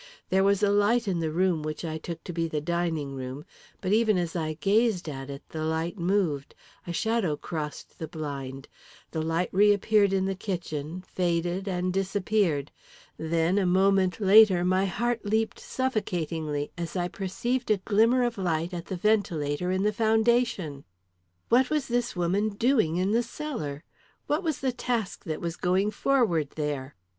[0.29, 3.45] There was a light in the room which I took to be the dining room,
[3.81, 6.55] but even as I gazed at it, the light moved,
[6.87, 8.67] a shadow crossed the blind;
[9.11, 12.71] the light reappeared in the kitchen, faded and disappeared
[13.17, 18.73] then, a moment later, my heart leaped suffocatingly as I perceived a glimmer of light
[18.73, 20.83] at the ventilator in the foundation!
[21.49, 23.83] What was this woman doing in the cellar?
[24.25, 26.95] What was the task that was going forward there?